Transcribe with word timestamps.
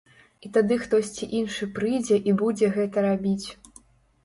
І 0.47 0.49
тады 0.53 0.77
хтосьці 0.85 1.29
іншы 1.41 1.69
прыйдзе 1.77 2.19
і 2.33 2.37
будзе 2.41 2.73
гэта 2.81 3.07
рабіць. 3.11 3.47